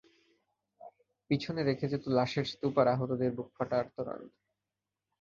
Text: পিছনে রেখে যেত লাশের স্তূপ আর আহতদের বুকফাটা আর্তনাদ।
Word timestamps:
পিছনে 1.29 1.61
রেখে 1.63 1.85
যেত 1.87 2.05
লাশের 2.09 2.45
স্তূপ 2.45 2.75
আর 2.77 2.87
আহতদের 2.87 3.31
বুকফাটা 3.37 3.75
আর্তনাদ। 3.77 4.21